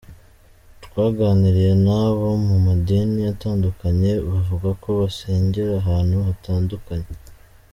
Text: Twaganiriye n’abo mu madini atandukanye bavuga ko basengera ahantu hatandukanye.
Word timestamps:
Twaganiriye 0.83 1.73
n’abo 1.85 2.27
mu 2.47 2.55
madini 2.65 3.21
atandukanye 3.33 4.11
bavuga 4.27 4.69
ko 4.81 4.87
basengera 4.99 5.73
ahantu 5.81 6.15
hatandukanye. 6.27 7.09